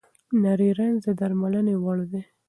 نري 0.43 0.69
رنځ 0.79 0.97
د 1.05 1.07
درملنې 1.19 1.75
وړ 1.83 1.99
دی. 2.11 2.21